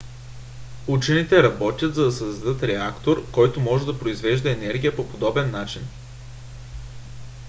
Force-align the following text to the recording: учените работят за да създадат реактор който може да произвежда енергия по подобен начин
учените 0.87 1.43
работят 1.43 1.95
за 1.95 2.03
да 2.05 2.11
създадат 2.11 2.63
реактор 2.63 3.31
който 3.31 3.59
може 3.59 3.85
да 3.85 3.99
произвежда 3.99 4.51
енергия 4.51 4.95
по 4.95 5.09
подобен 5.09 5.51
начин 5.51 5.81